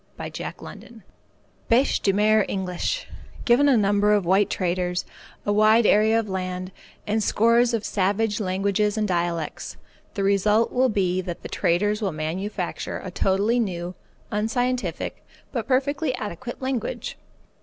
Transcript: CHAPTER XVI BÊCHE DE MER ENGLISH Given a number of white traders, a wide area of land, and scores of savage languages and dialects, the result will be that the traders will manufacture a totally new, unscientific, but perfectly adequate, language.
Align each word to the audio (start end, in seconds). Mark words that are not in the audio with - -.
CHAPTER 0.33 0.43
XVI 0.65 1.03
BÊCHE 1.69 2.01
DE 2.01 2.11
MER 2.11 2.41
ENGLISH 2.49 3.07
Given 3.45 3.69
a 3.69 3.77
number 3.77 4.13
of 4.13 4.25
white 4.25 4.49
traders, 4.49 5.05
a 5.45 5.53
wide 5.53 5.85
area 5.85 6.19
of 6.19 6.27
land, 6.27 6.71
and 7.05 7.21
scores 7.21 7.71
of 7.75 7.85
savage 7.85 8.39
languages 8.39 8.97
and 8.97 9.07
dialects, 9.07 9.77
the 10.15 10.23
result 10.23 10.71
will 10.73 10.89
be 10.89 11.21
that 11.21 11.43
the 11.43 11.49
traders 11.49 12.01
will 12.01 12.11
manufacture 12.13 12.99
a 13.03 13.11
totally 13.11 13.59
new, 13.59 13.93
unscientific, 14.31 15.23
but 15.51 15.67
perfectly 15.67 16.15
adequate, 16.15 16.63
language. 16.63 17.15